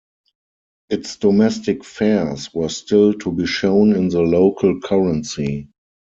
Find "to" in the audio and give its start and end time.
3.13-3.31